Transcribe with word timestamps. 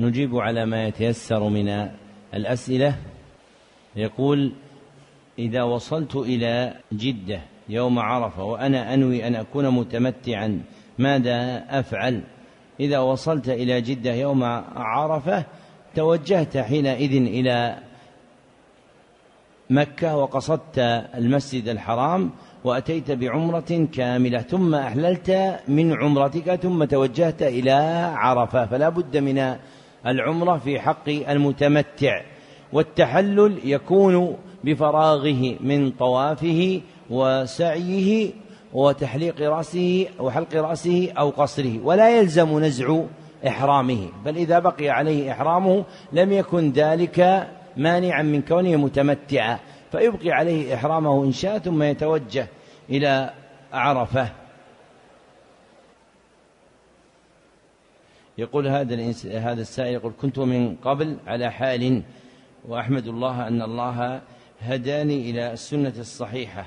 نجيب 0.00 0.36
على 0.36 0.66
ما 0.66 0.86
يتيسر 0.86 1.48
من 1.48 1.88
الأسئلة. 2.34 2.94
يقول 3.96 4.52
إذا 5.38 5.62
وصلت 5.62 6.16
إلى 6.16 6.74
جدة 6.92 7.40
يوم 7.68 7.98
عرفة 7.98 8.44
وأنا 8.44 8.94
أنوي 8.94 9.26
أن 9.26 9.34
أكون 9.34 9.70
متمتعا 9.70 10.62
ماذا 10.98 11.64
أفعل؟ 11.70 12.22
إذا 12.80 12.98
وصلت 12.98 13.48
إلى 13.48 13.80
جدة 13.80 14.14
يوم 14.14 14.42
عرفة 14.76 15.44
توجهت 15.94 16.56
حينئذ 16.56 17.12
إلى 17.12 17.78
مكة 19.70 20.16
وقصدت 20.16 20.78
المسجد 21.14 21.68
الحرام 21.68 22.30
وأتيت 22.64 23.10
بعمرة 23.10 23.88
كاملة 23.92 24.38
ثم 24.38 24.74
أحللت 24.74 25.60
من 25.68 26.02
عمرتك 26.02 26.54
ثم 26.54 26.84
توجهت 26.84 27.42
إلى 27.42 27.72
عرفة 28.14 28.66
فلا 28.66 28.88
بد 28.88 29.16
من 29.16 29.56
العمرة 30.06 30.58
في 30.58 30.80
حق 30.80 31.08
المتمتع 31.08 32.22
والتحلل 32.72 33.58
يكون 33.64 34.36
بفراغه 34.64 35.56
من 35.60 35.90
طوافه 35.90 36.80
وسعيه 37.10 38.30
وتحليق 38.72 39.40
رأسه 39.40 40.06
وحلق 40.18 40.54
رأسه 40.54 41.12
أو 41.18 41.30
قصره 41.30 41.78
ولا 41.84 42.18
يلزم 42.18 42.58
نزع 42.58 43.00
إحرامه 43.46 44.08
بل 44.24 44.36
إذا 44.36 44.58
بقي 44.58 44.88
عليه 44.88 45.32
إحرامه 45.32 45.84
لم 46.12 46.32
يكن 46.32 46.70
ذلك 46.70 47.48
مانعا 47.76 48.22
من 48.22 48.42
كونه 48.42 48.76
متمتعا 48.76 49.58
فيبقي 49.92 50.30
عليه 50.30 50.74
إحرامه 50.74 51.24
إن 51.24 51.32
شاء 51.32 51.58
ثم 51.58 51.82
يتوجه 51.82 52.46
إلى 52.90 53.30
عرفة. 53.72 54.28
يقول 58.40 58.68
هذا 58.68 59.12
هذا 59.24 59.60
السائل 59.60 59.92
يقول 59.92 60.12
كنت 60.20 60.38
من 60.38 60.76
قبل 60.76 61.16
على 61.26 61.50
حال 61.52 62.02
وأحمد 62.68 63.06
الله 63.06 63.48
أن 63.48 63.62
الله 63.62 64.20
هداني 64.60 65.30
إلى 65.30 65.52
السنة 65.52 65.92
الصحيحة 65.98 66.66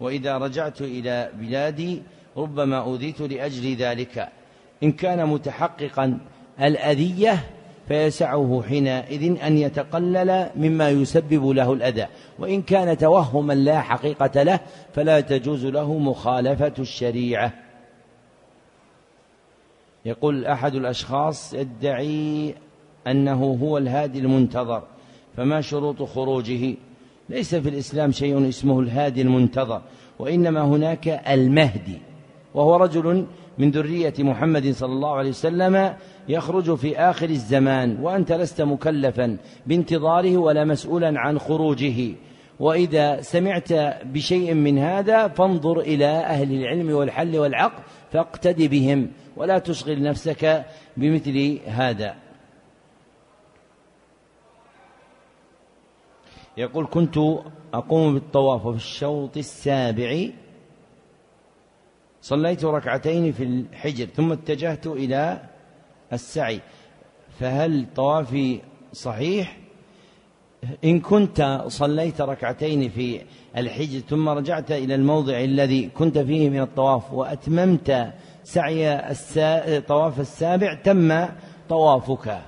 وإذا 0.00 0.38
رجعت 0.38 0.80
إلى 0.80 1.30
بلادي 1.40 2.02
ربما 2.36 2.78
أوذيت 2.78 3.20
لأجل 3.20 3.76
ذلك. 3.76 4.28
إن 4.82 4.92
كان 4.92 5.26
متحققا 5.28 6.18
الأذية 6.60 7.44
فيسعه 7.88 8.62
حينئذ 8.68 9.42
أن 9.42 9.58
يتقلل 9.58 10.50
مما 10.56 10.90
يسبب 10.90 11.48
له 11.48 11.72
الأذى 11.72 12.06
وإن 12.38 12.62
كان 12.62 12.98
توهما 12.98 13.52
لا 13.52 13.80
حقيقة 13.80 14.42
له 14.42 14.60
فلا 14.94 15.20
تجوز 15.20 15.66
له 15.66 15.98
مخالفة 15.98 16.72
الشريعة. 16.78 17.52
يقول 20.04 20.46
أحد 20.46 20.74
الأشخاص 20.74 21.54
يدعي 21.54 22.54
أنه 23.06 23.58
هو 23.62 23.78
الهادي 23.78 24.18
المنتظر 24.18 24.82
فما 25.36 25.60
شروط 25.60 26.02
خروجه؟ 26.02 26.74
ليس 27.28 27.54
في 27.54 27.68
الإسلام 27.68 28.12
شيء 28.12 28.48
اسمه 28.48 28.80
الهادي 28.80 29.22
المنتظر 29.22 29.82
وإنما 30.18 30.62
هناك 30.62 31.08
المهدي 31.08 31.98
وهو 32.54 32.76
رجل 32.76 33.26
من 33.58 33.70
ذرية 33.70 34.14
محمد 34.18 34.72
صلى 34.72 34.92
الله 34.92 35.14
عليه 35.14 35.28
وسلم 35.28 35.94
يخرج 36.28 36.74
في 36.74 36.98
آخر 36.98 37.30
الزمان 37.30 37.98
وأنت 38.00 38.32
لست 38.32 38.62
مكلفا 38.62 39.36
بانتظاره 39.66 40.36
ولا 40.36 40.64
مسؤولا 40.64 41.20
عن 41.20 41.38
خروجه. 41.38 42.14
وإذا 42.62 43.20
سمعت 43.20 43.72
بشيء 44.04 44.54
من 44.54 44.78
هذا 44.78 45.28
فانظر 45.28 45.80
إلى 45.80 46.06
أهل 46.06 46.52
العلم 46.54 46.90
والحل 46.90 47.38
والعقل 47.38 47.82
فاقتد 48.12 48.62
بهم 48.62 49.10
ولا 49.36 49.58
تشغل 49.58 50.02
نفسك 50.02 50.64
بمثل 50.96 51.60
هذا. 51.66 52.14
يقول 56.56 56.86
كنت 56.86 57.18
أقوم 57.74 58.14
بالطواف 58.14 58.68
في 58.68 58.76
الشوط 58.76 59.36
السابع. 59.36 60.28
صليت 62.20 62.64
ركعتين 62.64 63.32
في 63.32 63.44
الحجر 63.44 64.06
ثم 64.06 64.32
اتجهت 64.32 64.86
إلى 64.86 65.42
السعي. 66.12 66.60
فهل 67.40 67.86
طوافي 67.94 68.60
صحيح؟ 68.92 69.61
إن 70.84 71.00
كنت 71.00 71.64
صليت 71.68 72.20
ركعتين 72.20 72.88
في 72.88 73.20
الحجر 73.56 73.98
ثم 73.98 74.28
رجعت 74.28 74.72
إلى 74.72 74.94
الموضع 74.94 75.40
الذي 75.40 75.86
كنت 75.86 76.18
فيه 76.18 76.50
من 76.50 76.60
الطواف 76.60 77.12
وأتممت 77.12 78.12
سعي 78.44 79.00
طواف 79.80 80.20
السابع 80.20 80.74
تم 80.74 81.26
طوافك. 81.68 82.38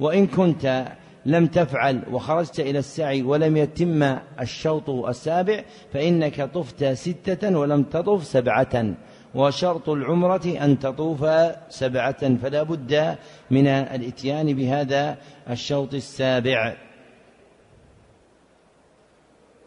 وإن 0.00 0.26
كنت 0.26 0.84
لم 1.26 1.46
تفعل 1.46 2.02
وخرجت 2.12 2.60
إلى 2.60 2.78
السعي 2.78 3.22
ولم 3.22 3.56
يتم 3.56 4.16
الشوط 4.40 4.90
السابع 4.90 5.64
فإنك 5.92 6.40
طفت 6.40 6.84
ستة 6.84 7.58
ولم 7.58 7.82
تطف 7.82 8.24
سبعة. 8.24 8.94
وشرط 9.34 9.88
العمرة 9.88 10.46
أن 10.46 10.78
تطوف 10.78 11.26
سبعة 11.68 12.34
فلا 12.36 12.62
بد 12.62 13.16
من 13.50 13.66
الإتيان 13.66 14.52
بهذا 14.54 15.18
الشوط 15.50 15.94
السابع. 15.94 16.87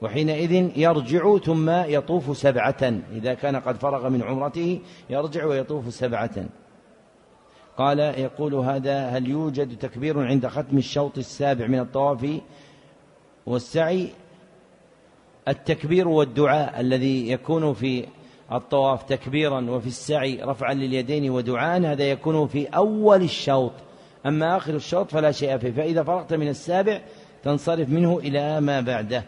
وحينئذ 0.02 0.78
يرجع 0.78 1.38
ثم 1.38 1.70
يطوف 1.70 2.38
سبعة. 2.38 3.02
إذا 3.14 3.34
كان 3.34 3.56
قد 3.56 3.76
فرغ 3.76 4.10
من 4.10 4.24
عمرته 4.24 4.80
يرجع 5.10 5.46
ويطوف 5.46 5.94
سبعة. 5.94 6.46
قال 7.78 8.00
يقول 8.00 8.54
هذا 8.54 9.08
هل 9.08 9.30
يوجد 9.30 9.78
تكبير 9.78 10.20
عند 10.20 10.48
ختم 10.48 10.78
الشوط 10.78 11.18
السابع 11.18 11.68
من 11.68 11.80
الطواف 11.80 12.42
والسعي؟ 13.46 14.10
التكبير 15.48 16.08
والدعاء 16.08 16.82
الذي 16.82 17.32
يكون 17.32 17.74
في 17.74 18.06
الطواف 18.52 19.04
تكبيرا 19.04 19.70
وفي 19.70 19.88
السعي 19.88 20.42
رفعا 20.44 20.74
لليدين 20.74 21.30
ودعاء 21.30 21.82
هذا 21.82 22.04
يكون 22.04 22.48
في 22.48 22.68
أول 22.68 23.22
الشوط. 23.22 23.72
أما 24.26 24.58
آخر 24.58 24.76
الشوط 24.76 25.12
فلا 25.12 25.32
شيء 25.32 25.58
فيه. 25.58 25.72
فإذا 25.72 26.04
فرغت 26.04 26.34
من 26.34 26.48
السابع 26.48 27.02
تنصرف 27.44 27.90
منه 27.90 28.20
إلى 28.20 28.62
ما 28.62 28.82
بعده. 28.82 29.24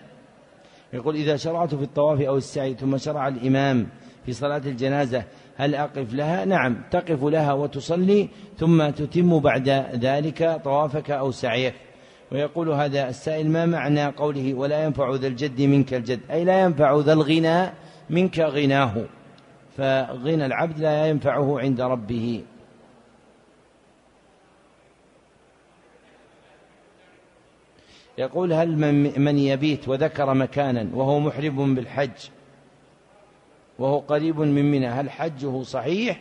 يقول 0.93 1.15
إذا 1.15 1.35
شرعت 1.35 1.75
في 1.75 1.83
الطواف 1.83 2.21
أو 2.21 2.37
السعي 2.37 2.73
ثم 2.73 2.97
شرع 2.97 3.27
الإمام 3.27 3.87
في 4.25 4.33
صلاة 4.33 4.61
الجنازة 4.65 5.23
هل 5.55 5.75
أقف 5.75 6.13
لها؟ 6.13 6.45
نعم 6.45 6.77
تقف 6.91 7.23
لها 7.23 7.53
وتصلي 7.53 8.29
ثم 8.57 8.89
تتم 8.89 9.39
بعد 9.39 9.69
ذلك 9.93 10.61
طوافك 10.63 11.11
أو 11.11 11.31
سعيك. 11.31 11.73
ويقول 12.31 12.69
هذا 12.69 13.09
السائل 13.09 13.49
ما 13.49 13.65
معنى 13.65 14.05
قوله 14.05 14.53
ولا 14.53 14.83
ينفع 14.83 15.15
ذا 15.15 15.27
الجد 15.27 15.61
منك 15.61 15.93
الجد؟ 15.93 16.19
أي 16.31 16.43
لا 16.43 16.61
ينفع 16.61 16.97
ذا 16.97 17.13
الغنى 17.13 17.69
منك 18.09 18.39
غناه. 18.39 19.05
فغنى 19.77 20.45
العبد 20.45 20.79
لا 20.79 21.07
ينفعه 21.07 21.59
عند 21.59 21.81
ربه. 21.81 22.43
يقول 28.17 28.53
هل 28.53 28.77
من 29.19 29.39
يبيت 29.39 29.89
وذكر 29.89 30.33
مكانا 30.33 30.87
وهو 30.93 31.19
محرم 31.19 31.75
بالحج 31.75 32.29
وهو 33.79 33.99
قريب 33.99 34.39
من 34.39 34.71
منى 34.71 34.87
هل 34.87 35.09
حجه 35.09 35.63
صحيح؟ 35.63 36.19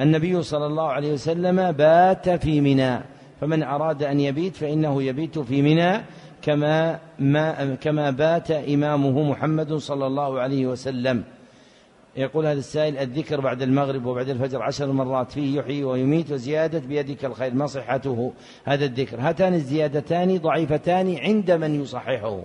النبي 0.00 0.42
صلى 0.42 0.66
الله 0.66 0.88
عليه 0.88 1.12
وسلم 1.12 1.72
بات 1.72 2.28
في 2.28 2.60
منى 2.60 3.00
فمن 3.40 3.62
أراد 3.62 4.02
أن 4.02 4.20
يبيت 4.20 4.56
فإنه 4.56 5.02
يبيت 5.02 5.38
في 5.38 5.62
منى 5.62 6.00
كما 6.42 6.98
ما 7.18 7.74
كما 7.74 8.10
بات 8.10 8.50
إمامه 8.50 9.30
محمد 9.30 9.74
صلى 9.74 10.06
الله 10.06 10.40
عليه 10.40 10.66
وسلم. 10.66 11.24
يقول 12.16 12.46
هذا 12.46 12.58
السائل 12.58 12.98
الذكر 12.98 13.40
بعد 13.40 13.62
المغرب 13.62 14.06
وبعد 14.06 14.28
الفجر 14.28 14.62
عشر 14.62 14.92
مرات 14.92 15.32
فيه 15.32 15.58
يحيي 15.58 15.84
ويميت 15.84 16.32
وزيادة 16.32 16.78
بيدك 16.78 17.24
الخير 17.24 17.54
ما 17.54 17.66
صحته 17.66 18.32
هذا 18.64 18.84
الذكر؟ 18.84 19.20
هاتان 19.20 19.54
الزيادتان 19.54 20.38
ضعيفتان 20.38 21.16
عند 21.16 21.50
من 21.50 21.82
يصححه 21.82 22.42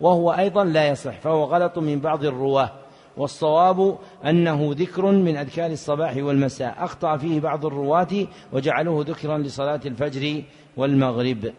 وهو 0.00 0.30
أيضا 0.32 0.64
لا 0.64 0.88
يصح 0.88 1.20
فهو 1.20 1.44
غلط 1.44 1.78
من 1.78 2.00
بعض 2.00 2.24
الرواة 2.24 2.70
والصواب 3.16 3.98
أنه 4.24 4.70
ذكر 4.74 5.06
من 5.06 5.36
أذكار 5.36 5.70
الصباح 5.70 6.16
والمساء 6.16 6.74
أخطأ 6.78 7.16
فيه 7.16 7.40
بعض 7.40 7.66
الرواة 7.66 8.26
وجعلوه 8.52 9.04
ذكرا 9.08 9.38
لصلاة 9.38 9.80
الفجر 9.86 10.42
والمغرب. 10.76 11.52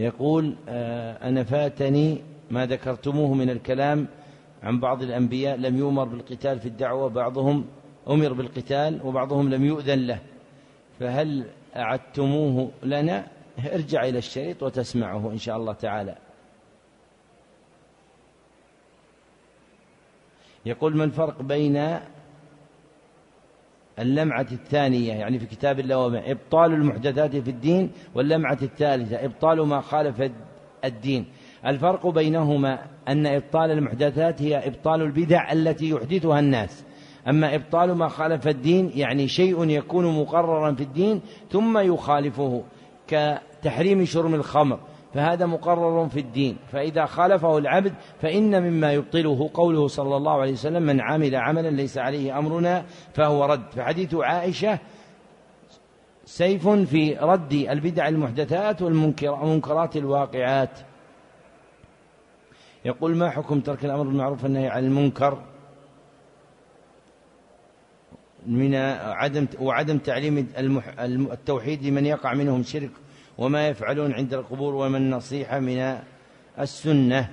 يقول 0.00 0.56
آه، 0.68 1.28
أنا 1.28 1.44
فاتني 1.44 2.22
ما 2.50 2.66
ذكرتموه 2.66 3.34
من 3.34 3.50
الكلام 3.50 4.08
عن 4.62 4.80
بعض 4.80 5.02
الأنبياء 5.02 5.56
لم 5.56 5.76
يؤمر 5.76 6.04
بالقتال 6.04 6.60
في 6.60 6.66
الدعوة 6.66 7.08
بعضهم 7.08 7.64
أمر 8.08 8.32
بالقتال 8.32 9.00
وبعضهم 9.04 9.50
لم 9.50 9.64
يؤذن 9.64 10.06
له. 10.06 10.18
فهل 11.00 11.44
أعدتموه 11.76 12.70
لنا؟ 12.82 13.26
ارجع 13.72 14.04
إلى 14.04 14.18
الشريط 14.18 14.62
وتسمعه 14.62 15.30
إن 15.30 15.38
شاء 15.38 15.56
الله 15.56 15.72
تعالى. 15.72 16.16
يقول 20.66 20.96
ما 20.96 21.04
الفرق 21.04 21.42
بين 21.42 22.00
اللمعة 24.00 24.46
الثانية 24.52 25.12
يعني 25.12 25.38
في 25.38 25.46
كتاب 25.46 25.80
اللوامع 25.80 26.22
إبطال 26.26 26.72
المحدثات 26.72 27.36
في 27.36 27.50
الدين 27.50 27.90
واللمعة 28.14 28.58
الثالثة 28.62 29.24
إبطال 29.24 29.66
ما 29.66 29.80
خالف 29.80 30.30
الدين. 30.84 31.26
الفرق 31.66 32.06
بينهما 32.06 32.78
أن 33.08 33.26
إبطال 33.26 33.70
المحدثات 33.70 34.42
هي 34.42 34.66
إبطال 34.66 35.02
البدع 35.02 35.52
التي 35.52 35.90
يحدثها 35.90 36.38
الناس. 36.40 36.84
أما 37.28 37.54
إبطال 37.54 37.94
ما 37.94 38.08
خالف 38.08 38.48
الدين 38.48 38.90
يعني 38.94 39.28
شيء 39.28 39.68
يكون 39.68 40.20
مقررا 40.20 40.74
في 40.74 40.82
الدين 40.82 41.20
ثم 41.50 41.78
يخالفه 41.78 42.64
كتحريم 43.08 44.04
شرب 44.04 44.34
الخمر. 44.34 44.80
فهذا 45.14 45.46
مقرر 45.46 46.08
في 46.08 46.20
الدين. 46.20 46.56
فإذا 46.72 47.06
خالفه 47.06 47.58
العبد 47.58 47.94
فإن 48.20 48.62
مما 48.62 48.92
يبطله 48.92 49.50
قوله 49.54 49.88
صلى 49.88 50.16
الله 50.16 50.40
عليه 50.40 50.52
وسلم 50.52 50.82
من 50.82 51.00
عمل 51.00 51.36
عملا 51.36 51.68
ليس 51.68 51.98
عليه 51.98 52.38
أمرنا 52.38 52.84
فهو 53.14 53.44
رد. 53.44 53.70
فحديث 53.72 54.14
عائشة 54.14 54.78
سيف 56.24 56.68
في 56.68 57.14
رد 57.20 57.52
البدع 57.52 58.08
المحدثات 58.08 58.82
والمنكرات 58.82 59.96
الواقعات. 59.96 60.78
يقول 62.84 63.16
ما 63.16 63.30
حكم 63.30 63.60
ترك 63.60 63.84
الأمر 63.84 64.02
بالمعروف 64.02 64.44
والنهي 64.44 64.68
عن 64.68 64.84
المنكر؟ 64.84 65.38
من 68.46 68.74
عدم 68.74 69.46
وعدم 69.60 69.98
تعليم 69.98 70.48
التوحيد 71.08 71.86
لمن 71.86 72.06
يقع 72.06 72.34
منهم 72.34 72.62
شرك 72.62 72.90
وما 73.40 73.68
يفعلون 73.68 74.12
عند 74.12 74.34
القبور 74.34 74.74
وما 74.74 74.98
النصيحة 74.98 75.58
من 75.58 75.98
السنة. 76.58 77.28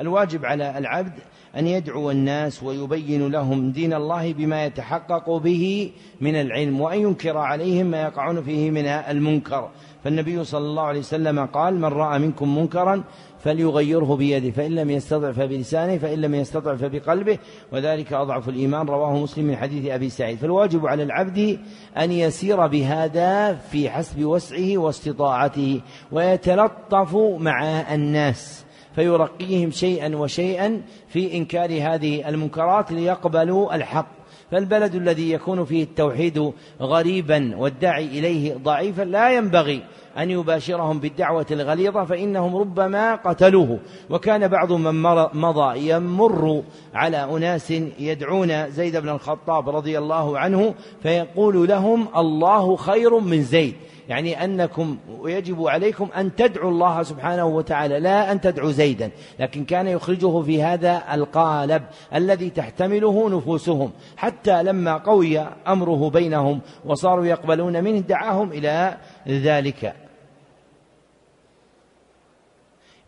الواجب 0.00 0.44
على 0.44 0.78
العبد 0.78 1.12
أن 1.56 1.66
يدعو 1.66 2.10
الناس 2.10 2.62
ويبين 2.62 3.28
لهم 3.28 3.72
دين 3.72 3.92
الله 3.94 4.32
بما 4.32 4.64
يتحقق 4.64 5.36
به 5.36 5.92
من 6.20 6.34
العلم 6.34 6.80
وأن 6.80 7.00
ينكر 7.00 7.38
عليهم 7.38 7.86
ما 7.86 8.02
يقعون 8.02 8.42
فيه 8.42 8.70
من 8.70 8.86
المنكر. 8.86 9.70
فالنبي 10.04 10.44
صلى 10.44 10.66
الله 10.66 10.82
عليه 10.82 10.98
وسلم 10.98 11.46
قال 11.46 11.74
من 11.74 11.84
رأى 11.84 12.18
منكم 12.18 12.58
منكرا 12.58 13.02
فليغيره 13.38 14.16
بيده. 14.16 14.50
فإن 14.50 14.74
لم 14.74 14.90
يستطع 14.90 15.32
فبلسانه 15.32 15.98
فإن 15.98 16.20
لم 16.20 16.34
يستطع 16.34 16.76
فبقلبه. 16.76 17.38
وذلك 17.72 18.12
أضعف 18.12 18.48
الإيمان. 18.48 18.86
رواه 18.86 19.16
مسلم 19.16 19.44
من 19.44 19.56
حديث 19.56 19.86
أبي 19.86 20.08
سعيد. 20.08 20.38
فالواجب 20.38 20.86
على 20.86 21.02
العبد 21.02 21.58
أن 21.98 22.12
يسير 22.12 22.66
بهذا 22.66 23.54
في 23.54 23.90
حسب 23.90 24.24
وسعه 24.24 24.78
واستطاعته 24.78 25.80
ويتلطف 26.12 27.16
مع 27.38 27.64
الناس 27.94 28.64
فيرقيهم 28.94 29.70
شيئا 29.70 30.16
وشيئا 30.16 30.82
في 31.08 31.36
إنكار 31.36 31.70
هذه 31.70 32.28
المنكرات 32.28 32.92
ليقبلوا 32.92 33.74
الحق. 33.74 34.19
فالبلد 34.50 34.94
الذي 34.94 35.32
يكون 35.32 35.64
فيه 35.64 35.82
التوحيد 35.82 36.52
غريبا 36.80 37.56
والداعي 37.56 38.04
إليه 38.06 38.54
ضعيفا 38.54 39.02
لا 39.02 39.36
ينبغي 39.36 39.82
أن 40.18 40.30
يباشرهم 40.30 41.00
بالدعوة 41.00 41.46
الغليظة 41.50 42.04
فإنهم 42.04 42.56
ربما 42.56 43.14
قتلوه. 43.14 43.78
وكان 44.10 44.48
بعض 44.48 44.72
من 44.72 45.02
مضى 45.34 45.90
يمر 45.90 46.62
على 46.94 47.24
أناس 47.24 47.70
يدعون 47.98 48.70
زيد 48.70 48.96
بن 48.96 49.08
الخطاب 49.08 49.68
رضي 49.68 49.98
الله 49.98 50.38
عنه 50.38 50.74
فيقول 51.02 51.68
لهم 51.68 52.08
الله 52.16 52.76
خير 52.76 53.18
من 53.18 53.42
زيد. 53.42 53.74
يعني 54.10 54.44
أنكم 54.44 54.98
ويجب 55.20 55.66
عليكم 55.66 56.08
أن 56.16 56.34
تدعوا 56.34 56.70
الله 56.70 57.02
سبحانه 57.02 57.44
وتعالى 57.44 58.00
لا 58.00 58.32
أن 58.32 58.40
تدعوا 58.40 58.70
زيدا 58.70 59.10
لكن 59.38 59.64
كان 59.64 59.86
يخرجه 59.86 60.42
في 60.42 60.62
هذا 60.62 61.02
القالب 61.12 61.82
الذي 62.14 62.50
تحتمله 62.50 63.30
نفوسهم 63.30 63.90
حتى 64.16 64.62
لما 64.62 64.96
قوي 64.96 65.38
أمره 65.68 66.10
بينهم 66.10 66.60
وصاروا 66.84 67.26
يقبلون 67.26 67.84
منه 67.84 67.98
دعاهم 67.98 68.52
إلى 68.52 68.96
ذلك. 69.28 69.94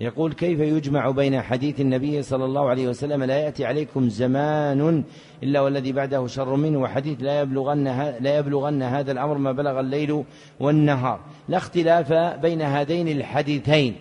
يقول 0.00 0.32
كيف 0.32 0.60
يجمع 0.60 1.10
بين 1.10 1.42
حديث 1.42 1.80
النبي 1.80 2.22
صلى 2.22 2.44
الله 2.44 2.68
عليه 2.70 2.88
وسلم 2.88 3.24
لا 3.24 3.38
يأتي 3.38 3.64
عليكم 3.64 4.08
زمان 4.08 5.04
إلا 5.42 5.60
والذي 5.60 5.92
بعده 5.92 6.26
شر 6.26 6.56
منه 6.56 6.80
وحديث 6.80 7.22
لا 7.22 7.40
يبلغن, 7.40 7.84
لا 8.20 8.36
يبلغن 8.36 8.82
هذا 8.82 9.12
الأمر 9.12 9.38
ما 9.38 9.52
بلغ 9.52 9.80
الليل 9.80 10.24
والنهار. 10.60 11.20
لا 11.48 11.56
اختلاف 11.56 12.12
بين 12.42 12.62
هذين 12.62 13.08
الحديثين. 13.08 13.94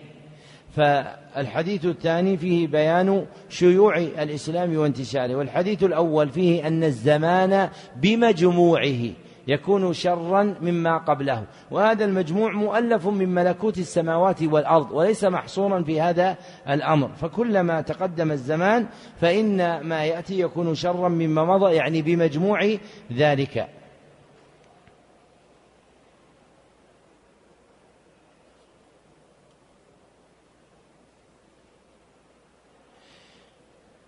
فالحديث 0.76 1.86
الثاني 1.86 2.36
فيه 2.36 2.66
بيان 2.66 3.26
شيوع 3.48 3.98
الإسلام 3.98 4.76
وانتشاره 4.76 5.34
والحديث 5.34 5.82
الأول 5.82 6.28
فيه 6.28 6.66
أن 6.66 6.84
الزمان 6.84 7.68
بمجموعه. 8.02 9.10
يكون 9.48 9.92
شرا 9.92 10.54
مما 10.60 10.98
قبله. 10.98 11.44
وهذا 11.70 12.04
المجموع 12.04 12.52
مؤلف 12.52 13.06
من 13.06 13.28
ملكوت 13.28 13.78
السماوات 13.78 14.42
والأرض 14.42 14.90
وليس 14.92 15.24
محصورا 15.24 15.82
في 15.82 16.00
هذا 16.00 16.36
الأمر. 16.68 17.08
فكلما 17.08 17.80
تقدم 17.80 18.32
الزمان 18.32 18.86
فإن 19.20 19.80
ما 19.80 20.04
يأتي 20.04 20.40
يكون 20.40 20.74
شرا 20.74 21.08
مما 21.08 21.44
مضى 21.44 21.74
يعني 21.74 22.02
بمجموع 22.02 22.76
ذلك. 23.12 23.68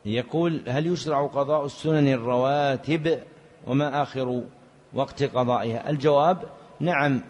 يقول 0.06 0.62
هل 0.68 0.86
يشرع 0.86 1.26
قضاء 1.26 1.64
السنن 1.64 2.08
الرواتب 2.08 3.18
وما 3.66 4.02
آخر 4.02 4.42
وقت 4.94 5.22
قضائها. 5.22 5.90
الجواب 5.90 6.38
نعم 6.80 7.20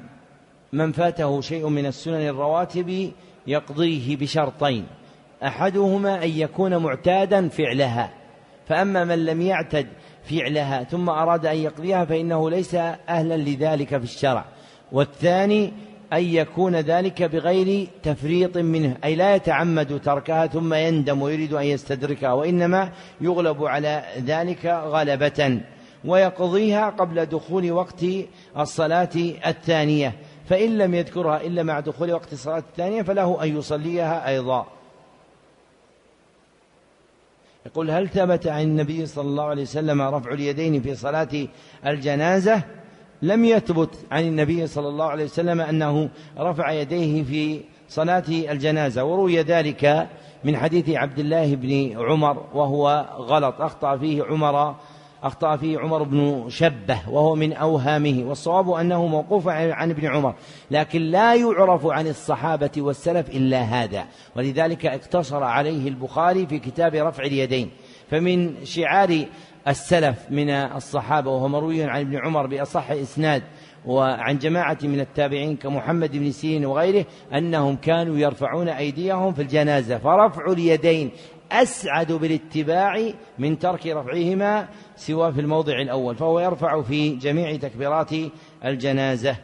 من 0.72 0.93
فاته 0.93 1.40
شيء 1.40 1.69
من 1.69 1.87
السنن 1.87 2.28
الرواتب 2.28 3.12
يقضيه 3.46 4.16
بشرطين 4.16 4.87
أحدهما 5.43 6.25
أن 6.25 6.31
يكون 6.31 6.76
معتادا 6.76 7.49
فعلها 7.49 8.11
فأما 8.69 9.05
من 9.05 9.25
لم 9.25 9.43
يعتد 9.43 9.87
فعلها 10.25 10.84
ثم 10.84 11.08
أراد 11.11 11.46
أن 11.46 11.56
يقضيها 11.56 12.05
فإنه 12.05 12.50
ليس 12.50 12.75
أهلا 13.08 13.37
لذلك 13.37 13.88
في 13.88 14.05
الشرع. 14.05 14.44
والثاني 14.93 15.72
أن 16.12 16.25
يكون 16.25 16.76
ذلك 16.76 17.22
بغير 17.22 17.88
تفريط 18.02 18.58
منه 18.58 18.96
أي 19.05 19.14
لا 19.14 19.34
يتعمد 19.34 20.00
تركها 20.05 20.46
ثم 20.46 20.75
يندم 20.75 21.22
ويريد 21.22 21.52
أن 21.52 21.64
يستدركها 21.64 22.32
وإنما 22.32 22.93
يغلب 23.20 23.64
على 23.64 24.05
ذلك 24.19 24.67
غلبة. 24.67 25.60
ويقضيها 26.04 26.90
قبل 26.90 27.26
دخول 27.26 27.72
وقت 27.72 28.05
الصلاة 28.58 29.10
الثانية. 29.46 30.14
فإن 30.48 30.79
لم 30.79 30.94
يذكرها 30.94 31.40
إلا 31.40 31.62
مع 31.62 31.81
دخول 31.81 32.12
وقت 32.12 32.32
الصلاة 32.32 32.58
الثانية 32.58 33.02
فله 33.02 33.43
أن 33.43 33.58
يصليها 33.58 34.29
أيضا. 34.29 34.67
يقول 37.67 37.90
هل 37.90 38.08
ثبت 38.08 38.46
عن 38.46 38.62
النبي 38.62 39.06
صلى 39.06 39.29
الله 39.29 39.44
عليه 39.44 39.62
وسلم 39.62 40.02
رفع 40.02 40.32
اليدين 40.32 40.82
في 40.82 40.94
صلاة 40.94 41.29
الجنازة؟ 41.86 42.62
لم 43.22 43.44
يثبت 43.44 43.90
عن 44.10 44.24
النبي 44.24 44.67
صلى 44.67 44.88
الله 44.88 45.05
عليه 45.05 45.24
وسلم 45.24 45.60
أنه 45.60 46.08
رفع 46.38 46.70
يديه 46.70 47.22
في 47.22 47.60
صلاة 47.88 48.24
الجنازة. 48.29 49.05
وروي 49.05 49.40
ذلك 49.40 50.08
من 50.44 50.56
حديث 50.56 50.90
عبد 50.90 51.19
الله 51.19 51.55
بن 51.55 52.02
عمر 52.02 52.46
وهو 52.55 53.06
غلط. 53.17 53.60
أخطأ 53.60 53.96
فيه 53.96 54.24
عمر 54.24 54.74
أخطأ 55.24 55.56
فيه 55.56 55.78
عمر 55.78 56.02
بن 56.02 56.44
شبه 56.48 56.98
وهو 57.08 57.34
من 57.34 57.52
أوهامه 57.52 58.24
والصواب 58.26 58.70
أنه 58.70 59.06
موقوف 59.06 59.48
عن 59.48 59.90
ابن 59.90 60.06
عمر 60.06 60.34
لكن 60.70 61.00
لا 61.00 61.34
يعرف 61.34 61.86
عن 61.86 62.06
الصحابة 62.06 62.70
والسلف 62.76 63.28
إلا 63.31 63.60
هذا 63.60 64.04
ولذلك 64.36 64.86
اقتصر 64.86 65.43
عليه 65.43 65.88
البخاري 65.88 66.46
في 66.46 66.58
كتاب 66.58 66.94
رفع 66.94 67.22
اليدين. 67.22 67.70
فمن 68.10 68.64
شعار 68.64 69.24
السلف 69.69 70.31
من 70.31 70.50
الصحابة 70.50 71.31
وهو 71.31 71.48
مروي 71.48 71.84
عن 71.84 72.00
ابن 72.00 72.16
عمر 72.16 72.46
بأصح 72.46 72.90
إسناد 72.90 73.43
وعن 73.86 74.38
جماعة 74.38 74.78
من 74.82 75.00
التابعين 75.00 75.56
كمحمد 75.56 76.16
بن 76.16 76.31
سيرين 76.31 76.66
وغيره 76.66 77.06
أنهم 77.34 77.76
كانوا 77.76 78.19
يرفعون 78.19 78.69
أيديهم 78.69 79.32
في 79.32 79.43
الجنازة 79.43 79.98
فرفع 79.98 80.52
اليدين 80.52 81.10
أسعد 81.52 82.12
بالاتباع 82.12 83.10
من 83.38 83.58
ترك 83.58 83.86
رفعهما 83.86 84.69
سوى 84.96 85.32
في 85.32 85.41
الموضع 85.41 85.81
الأول 85.81 86.17
فهو 86.17 86.41
يرفع 86.41 86.82
في 86.82 87.17
جميع 87.17 87.56
تكبيرات 87.56 88.10
الجنازة. 88.65 89.36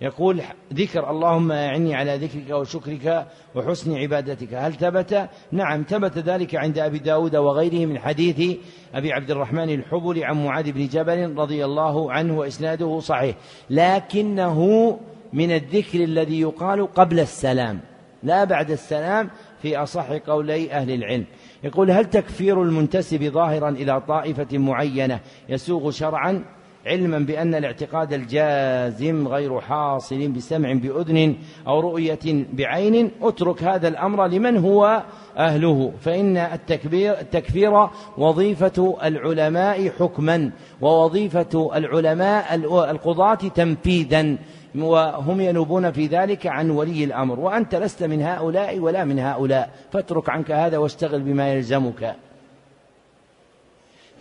يقول 0.00 0.40
ذكر 0.72 1.10
اللهم 1.10 1.52
أعني 1.52 1.94
على 1.94 2.16
ذكرك 2.16 2.50
وشكرك 2.50 3.26
وحسن 3.54 3.96
عبادتك. 3.96 4.54
هل 4.54 4.74
ثبت؟ 4.74 5.28
نعم 5.52 5.84
ثبت 5.88 6.18
ذلك 6.18 6.54
عند 6.54 6.78
أبي 6.78 6.98
داود 6.98 7.36
وغيره 7.36 7.86
من 7.86 7.98
حديث 7.98 8.58
أبي 8.94 9.12
عبد 9.12 9.30
الرحمن 9.30 9.70
الحبل 9.70 10.24
عن 10.24 10.44
معاذ 10.44 10.72
بن 10.72 10.86
جبل 10.86 11.34
رضي 11.36 11.64
الله 11.64 12.12
عنه 12.12 12.38
وإسناده 12.38 13.00
صحيح. 13.00 13.36
لكنه 13.70 14.98
من 15.32 15.50
الذكر 15.50 16.04
الذي 16.04 16.40
يقال 16.40 16.94
قبل 16.94 17.20
السلام 17.20 17.80
لا 18.22 18.44
بعد 18.44 18.70
السلام 18.70 19.30
في 19.62 19.76
أصح 19.76 20.12
قولي 20.12 20.72
أهل 20.72 20.90
العلم. 20.90 21.24
يقول 21.64 21.90
هل 21.90 22.04
تكفير 22.04 22.62
المنتسب 22.62 23.22
ظاهرا 23.24 23.68
إلى 23.68 24.00
طائفة 24.00 24.58
معينة 24.58 25.20
يسوغ 25.48 25.90
شرعا؟ 25.90 26.44
علما 26.86 27.18
بأن 27.18 27.54
الاعتقاد 27.54 28.12
الجازم 28.12 29.28
غير 29.28 29.60
حاصل 29.60 30.28
بسمع 30.28 30.72
بأذن 30.72 31.36
أو 31.66 31.80
رؤية 31.80 32.46
بعين 32.52 33.10
اترك 33.22 33.62
هذا 33.62 33.88
الأمر 33.88 34.26
لمن 34.26 34.56
هو 34.56 35.02
أهله. 35.36 35.92
فإن 36.00 36.36
التكبير 36.36 37.20
التكفير 37.20 37.88
وظيفة 38.18 38.96
العلماء 39.04 39.88
حكما 39.88 40.50
ووظيفة 40.80 41.70
العلماء 41.74 42.54
القضاة 42.90 43.34
تنفيذا 43.34 44.36
وهم 44.78 45.40
ينوبون 45.40 45.90
في 45.92 46.06
ذلك 46.06 46.46
عن 46.46 46.70
ولي 46.70 47.04
الأمر. 47.04 47.40
وأنت 47.40 47.74
لست 47.74 48.02
من 48.02 48.22
هؤلاء 48.22 48.78
ولا 48.78 49.04
من 49.04 49.18
هؤلاء 49.18 49.70
فاترك 49.90 50.28
عنك 50.28 50.50
هذا 50.50 50.78
واشتغل 50.78 51.20
بما 51.20 51.52
يلزمك. 51.52 52.16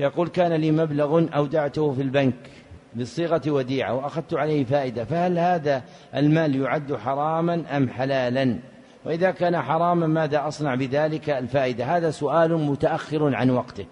يقول 0.02 0.28
كان 0.28 0.54
لي 0.54 0.72
مبلغ 0.72 1.28
أودعته 1.36 1.92
في 1.92 2.02
البنك 2.02 2.50
بصيغة 2.96 3.42
وديعة 3.48 3.94
وأخذت 3.94 4.34
عليه 4.34 4.64
فائدة 4.64 5.04
فهل 5.04 5.40
هذا 5.40 5.84
المال 6.16 6.56
يعد 6.56 6.96
حراما 6.96 7.78
أم 7.78 7.90
حلالا؟ 7.90 8.60
وإذا 9.06 9.32
كان 9.32 9.62
حراما 9.62 10.08
ماذا 10.08 10.48
أصنع 10.48 10.76
بذلك 10.76 11.30
الفائدة؟ 11.30 11.86
هذا 11.86 12.12
سؤال 12.12 12.54
متأخر 12.54 13.36
عن 13.36 13.50
وقته. 13.50 13.86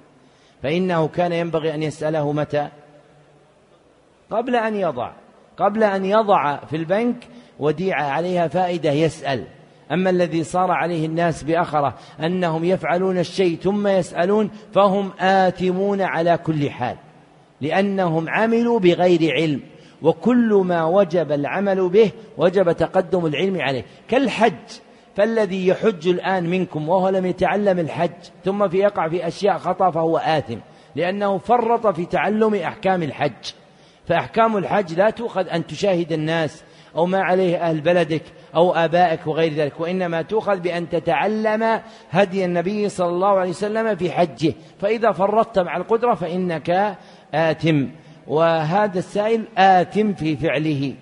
فإنه 0.64 1.08
كان 1.08 1.32
ينبغي 1.32 1.74
أن 1.74 1.84
يسأله 1.84 2.32
متى؟ 2.32 2.68
قبل 4.32 4.56
أن 4.56 4.76
يضع 4.76 5.12
قبل 5.58 5.84
أن 5.84 6.06
يضع 6.06 6.58
في 6.58 6.76
البنك 6.76 7.28
وديعة 7.60 8.04
عليها 8.04 8.48
فائدة 8.48 8.92
يسأل. 8.92 9.48
أما 9.92 10.10
الذي 10.10 10.44
صار 10.44 10.72
عليه 10.72 11.06
الناس 11.06 11.44
بأخرة 11.44 11.96
أنهم 12.20 12.64
يفعلون 12.64 13.18
الشيء 13.18 13.58
ثم 13.58 13.88
يسألون 13.88 14.50
فهم 14.74 15.12
آثمون 15.20 16.02
على 16.02 16.38
كل 16.38 16.70
حال 16.70 16.96
لأنهم 17.62 18.30
عملوا 18.30 18.80
بغير 18.80 19.34
علم 19.34 19.62
وكل 20.02 20.62
ما 20.66 20.86
وجب 20.86 21.32
العمل 21.32 21.90
به 21.90 22.12
وجب 22.38 22.72
تقدم 22.72 23.26
العلم 23.26 23.62
عليه. 23.62 23.86
كالحج 24.08 24.54
فالذي 25.16 25.68
يحج 25.68 26.08
الآن 26.08 26.50
منكم 26.50 26.90
وهو 26.90 27.10
لم 27.10 27.26
يتعلم 27.26 27.80
الحج 27.80 28.12
ثم 28.46 28.68
في 28.68 28.78
يقع 28.78 29.10
في 29.10 29.28
أشياء 29.28 29.58
خطأ 29.58 29.92
فهو 29.92 30.18
آثم 30.18 30.58
لأنه 30.96 31.38
فرط 31.38 31.88
في 31.88 32.06
تعلم 32.06 32.56
أحكام 32.56 33.04
الحج. 33.04 33.54
فأحكام 34.08 34.58
الحج 34.58 34.94
لا 34.94 35.10
تؤخذ 35.10 35.48
أن 35.48 35.68
تشاهد 35.68 36.12
الناس 36.12 36.64
أو 36.96 37.06
ما 37.06 37.22
عليه 37.22 37.58
أهل 37.58 37.82
بلدك 37.82 38.24
أو 38.56 38.72
آبائك 38.72 39.28
وغير 39.28 39.54
ذلك 39.54 39.80
وإنما 39.80 40.22
تؤخذ 40.22 40.60
بأن 40.60 40.90
تتعلم 40.90 41.82
هدي 42.10 42.46
النبي 42.46 42.90
صلى 42.90 43.10
الله 43.10 43.40
عليه 43.40 43.50
وسلم 43.50 43.96
في 43.96 44.12
حجه. 44.12 44.54
فإذا 44.80 45.12
فرطت 45.12 45.60
مع 45.60 45.78
القدرة 45.78 46.14
فإنك 46.14 46.98
آثم. 47.34 47.86
وهذا 48.28 49.00
السائل 49.00 49.44
آثم 49.58 50.14
في 50.14 50.36
فعله 50.36 50.94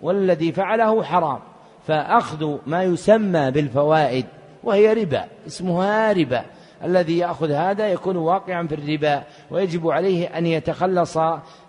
والذي 0.00 0.52
فعله 0.52 1.02
حرام. 1.02 1.38
فأخذ 1.86 2.58
ما 2.66 2.82
يسمى 2.82 3.50
بالفوائد 3.50 4.26
وهي 4.64 4.92
ربا 4.92 5.24
اسمها 5.46 6.12
ربا. 6.12 6.44
الذي 6.84 7.18
يأخذ 7.18 7.50
هذا 7.50 7.88
يكون 7.88 8.16
واقعا 8.16 8.66
في 8.66 8.74
الربا 8.74 9.22
ويجب 9.50 9.88
عليه 9.88 10.38
أن 10.38 10.46
يتخلص 10.46 11.18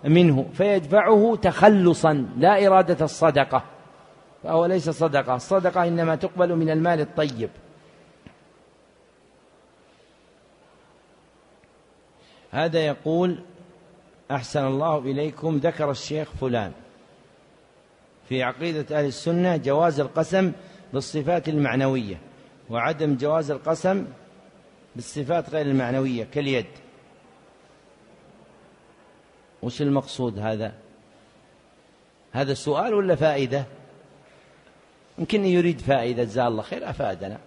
منه 0.04 0.46
فيدفعه 0.52 1.38
تخلصا 1.42 2.26
لا 2.36 2.66
إرادة 2.66 3.04
الصدقة. 3.04 3.73
فهو 4.44 4.66
ليس 4.66 4.90
صدقة. 4.90 5.36
الصدقة 5.36 5.88
إنما 5.88 6.14
تقبل 6.14 6.56
من 6.56 6.70
المال 6.70 7.00
الطيب. 7.00 7.50
هذا 12.50 12.86
يقول 12.86 13.38
أحسن 14.30 14.66
الله 14.66 14.98
إليكم 14.98 15.56
ذكر 15.56 15.90
الشيخ 15.90 16.30
فلان. 16.40 16.72
في 18.28 18.42
عقيدة 18.42 18.98
أهل 18.98 19.06
السنة 19.06 19.56
جواز 19.56 20.00
القسم 20.00 20.52
بالصفات 20.92 21.48
المعنوية 21.48 22.16
وعدم 22.70 23.16
جواز 23.16 23.50
القسم 23.50 24.06
بالصفات 24.96 25.50
غير 25.50 25.66
المعنوية 25.66 26.24
كاليد. 26.24 26.66
وش 29.62 29.82
المقصود 29.82 30.38
هذا؟ 30.38 30.74
هذا 32.32 32.54
سؤال 32.54 32.94
ولا 32.94 33.14
فائدة؟ 33.14 33.64
يمكن 35.18 35.44
يريد 35.44 35.80
فائدة 35.80 36.24
جزاه 36.24 36.48
الله 36.48 36.62
خير 36.62 36.90
أفادنا. 36.90 37.38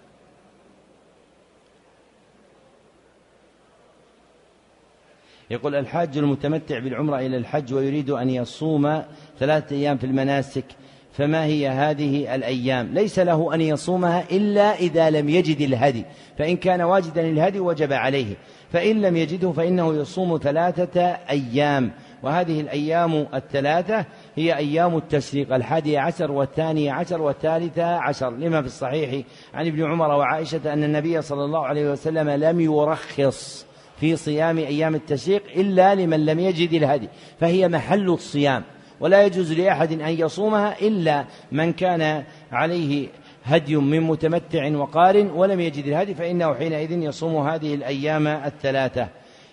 يقول 5.50 5.74
الحاج 5.74 6.18
المتمتع 6.18 6.78
بالعمرة 6.78 7.18
إلى 7.18 7.36
الحج 7.36 7.74
ويريد 7.74 8.10
أن 8.10 8.30
يصوم 8.30 9.02
ثلاثة 9.38 9.76
أيام 9.76 9.98
في 9.98 10.06
المناسك 10.06 10.64
فما 11.12 11.44
هي 11.44 11.68
هذه 11.68 12.34
الأيام؟ 12.34 12.94
ليس 12.94 13.18
له 13.18 13.54
أن 13.54 13.60
يصومها 13.60 14.24
إلا 14.30 14.74
إذا 14.74 15.10
لم 15.10 15.28
يجد 15.28 15.60
الهدي 15.60 16.04
فإن 16.38 16.56
كان 16.56 16.80
واجدا 16.80 17.28
الهدي 17.28 17.60
وجب 17.60 17.92
عليه 17.92 18.36
فإن 18.72 19.00
لم 19.00 19.16
يجده 19.16 19.52
فإنه 19.52 19.94
يصوم 19.94 20.38
ثلاثة 20.42 21.00
أيام 21.30 21.92
وهذه 22.22 22.60
الأيام 22.60 23.26
الثلاثة 23.34 24.04
هي 24.38 24.56
أيام 24.56 24.96
التشريق 24.96 25.54
الحادي 25.54 25.98
عشر 25.98 26.32
والثاني 26.32 26.90
عشر 26.90 27.22
والثالثة 27.22 27.84
عشر 27.84 28.30
لما 28.30 28.60
في 28.60 28.66
الصحيح 28.66 29.24
عن 29.54 29.66
ابن 29.66 29.84
عمر 29.84 30.08
وعائشة 30.08 30.72
أن 30.72 30.84
النبي 30.84 31.22
صلى 31.22 31.44
الله 31.44 31.66
عليه 31.66 31.90
وسلم 31.90 32.30
لم 32.30 32.60
يرخص 32.60 33.66
في 34.00 34.16
صيام 34.16 34.58
أيام 34.58 34.94
التشريق 34.94 35.42
إلا 35.56 35.94
لمن 35.94 36.26
لم 36.26 36.38
يجد 36.38 36.72
الهدي 36.72 37.08
فهي 37.40 37.68
محل 37.68 38.08
الصيام 38.08 38.62
ولا 39.00 39.22
يجوز 39.22 39.52
لأحد 39.52 39.92
أن 39.92 40.18
يصومها 40.18 40.80
إلا 40.80 41.24
من 41.52 41.72
كان 41.72 42.24
عليه 42.52 43.08
هدي 43.44 43.76
من 43.76 44.00
متمتع 44.00 44.76
وقار 44.76 45.16
ولم 45.34 45.60
يجد 45.60 45.86
الهدي 45.86 46.14
فإنه 46.14 46.54
حينئذ 46.54 46.92
يصوم 46.92 47.48
هذه 47.48 47.74
الأيام 47.74 48.26
الثلاثة. 48.26 49.08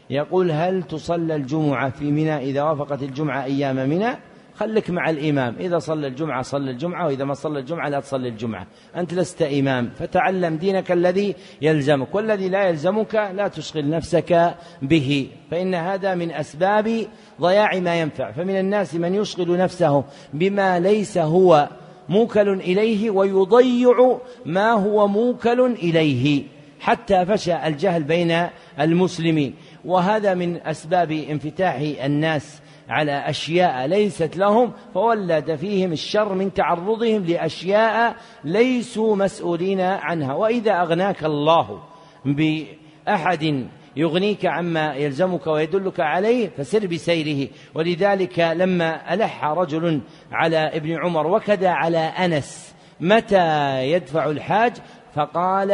يقول 0.10 0.52
هل 0.52 0.84
تصلى 0.84 1.36
الجمعة 1.36 1.90
في 1.90 2.12
منى 2.12 2.38
إذا 2.38 2.64
وافقت 2.64 3.04
الجمعة 3.04 3.44
أيام 3.44 3.76
منى؟ 3.76 4.18
خلك 4.56 4.90
مع 4.90 5.10
الإمام. 5.10 5.56
إذا 5.60 5.80
صلى 5.80 6.08
الجمعة 6.08 6.42
صلى 6.42 6.72
الجمعة 6.72 7.06
وإذا 7.06 7.26
ما 7.26 7.34
صلى 7.34 7.60
الجمعة 7.60 7.90
لا 7.90 8.00
تصلي 8.00 8.28
الجمعة. 8.28 8.68
أنت 8.96 9.14
لست 9.14 9.42
إمام 9.42 9.90
فتعلم 10.00 10.56
دينك 10.56 10.92
الذي 10.92 11.36
يلزمك 11.62 12.16
والذي 12.16 12.50
لا 12.50 12.70
يلزمك 12.70 13.16
لا 13.16 13.48
تشغل 13.48 13.90
نفسك 13.90 14.56
به. 14.82 15.28
فإن 15.52 15.76
هذا 15.76 16.16
من 16.16 16.32
أسباب 16.32 17.08
ضياع 17.42 17.80
ما 17.80 18.02
ينفع. 18.02 18.32
فمن 18.32 18.60
الناس 18.60 18.96
من 18.96 19.16
يشغل 19.16 19.58
نفسه 19.58 20.04
بما 20.34 20.80
ليس 20.80 21.18
هو 21.18 21.70
موكل 22.10 22.50
إليه 22.50 23.10
ويضيع 23.10 24.18
ما 24.46 24.72
هو 24.72 25.08
موكل 25.08 25.66
إليه 25.66 26.44
حتى 26.80 27.26
فشى 27.26 27.68
الجهل 27.68 28.04
بين 28.04 28.48
المسلمين. 28.80 29.54
وهذا 29.86 30.34
من 30.34 30.58
أسباب 30.58 31.12
انفتاح 31.12 31.76
الناس 32.04 32.62
على 32.90 33.30
أشياء 33.30 33.88
ليست 33.88 34.38
لهم 34.38 34.74
فولد 34.94 35.56
فيهم 35.56 35.92
الشر 35.92 36.34
من 36.34 36.54
تعرضهم 36.54 37.26
لأشياء 37.26 38.16
ليسوا 38.44 39.16
مسؤولين 39.16 39.82
عنها. 39.82 40.34
وإذا 40.34 40.82
أغناك 40.82 41.24
الله 41.24 41.80
بأحد 42.26 43.68
يغنيك 43.96 44.46
عما 44.46 44.96
يلزمك 44.96 45.48
ويدلك 45.48 46.00
عليه 46.00 46.50
فسر 46.50 46.88
بسيره. 46.88 47.50
ولذلك 47.74 48.40
لما 48.40 49.14
ألح 49.14 49.46
رجل 49.46 50.02
على 50.32 50.58
ابن 50.58 50.98
عمر 51.06 51.28
وكذا 51.28 51.70
على 51.70 51.98
أنس 51.98 52.76
متى 53.00 53.78
يدفع 53.92 54.26
الحاج؟ 54.26 54.74
فقال 55.14 55.72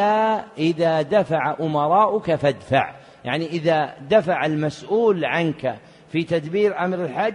إذا 0.57 1.01
دفع 1.01 1.55
أمراؤك 1.59 2.35
فادفع. 2.35 2.95
يعني 3.25 3.45
إذا 3.45 3.93
دفع 4.09 4.45
المسؤول 4.45 5.25
عنك 5.25 5.79
في 6.11 6.23
تدبير 6.23 6.85
أمر 6.85 7.03
الحج 7.05 7.33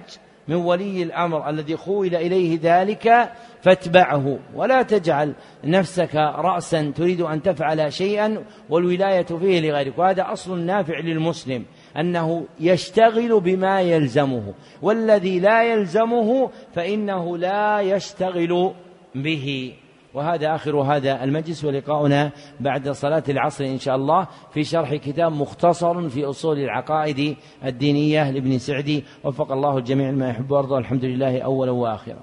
من 0.48 0.54
ولي 0.54 1.02
الأمر 1.02 1.50
الذي 1.50 1.76
خول 1.76 2.14
إليه 2.14 2.58
ذلك 2.62 3.32
فاتبعه. 3.62 4.38
ولا 4.54 4.82
تجعل 4.82 5.34
نفسك 5.64 6.14
رأسا 6.14 6.92
تريد 6.96 7.20
أن 7.20 7.42
تفعل 7.42 7.92
شيئا 7.92 8.44
والولاية 8.70 9.22
فيه 9.22 9.60
لغيرك. 9.60 9.98
وهذا 9.98 10.32
أصل 10.32 10.58
نافع 10.58 10.98
للمسلم 10.98 11.64
أنه 11.96 12.46
يشتغل 12.60 13.40
بما 13.40 13.80
يلزمه. 13.80 14.54
والذي 14.82 15.40
لا 15.40 15.62
يلزمه 15.62 16.50
فإنه 16.74 17.38
لا 17.38 17.80
يشتغل 17.80 18.72
به. 19.14 19.74
وهذا 20.16 20.54
آخر 20.54 20.76
هذا 20.76 21.24
المجلس 21.24 21.64
ولقاؤنا 21.64 22.32
بعد 22.60 22.88
صلاة 22.88 23.22
العصر 23.28 23.64
إن 23.64 23.78
شاء 23.78 23.96
الله 23.96 24.28
في 24.50 24.64
شرح 24.64 24.94
كتاب 24.94 25.32
مختصر 25.32 26.08
في 26.08 26.24
أصول 26.24 26.58
العقائد 26.58 27.36
الدينية 27.64 28.30
لابن 28.30 28.58
سعدي. 28.58 29.04
وفق 29.24 29.52
الله 29.52 29.78
الجميع 29.78 30.10
ما 30.10 30.28
يحب 30.28 30.50
ويرضى 30.50 30.78
الحمد 30.78 31.04
لله 31.04 31.40
أولا 31.40 31.70
وآخرا. 31.70 32.20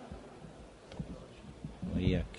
وإياك 1.95 2.32